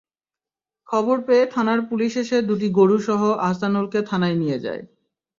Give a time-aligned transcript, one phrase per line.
[0.89, 4.81] খবর পেয়ে থানার পুলিশ এসে দুটি গরুসহ আহসানুলকে থানায় নিয়ে যায়।